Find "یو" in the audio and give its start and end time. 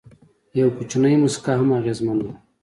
0.59-0.67